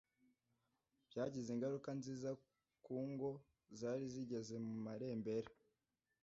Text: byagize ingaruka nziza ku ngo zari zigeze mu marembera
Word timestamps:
byagize 1.09 1.49
ingaruka 1.51 1.89
nziza 1.99 2.29
ku 2.85 2.95
ngo 3.09 3.29
zari 3.79 4.05
zigeze 4.13 4.55
mu 4.65 4.73
marembera 4.85 5.49